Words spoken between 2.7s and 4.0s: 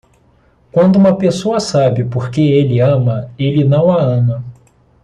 ama, ele não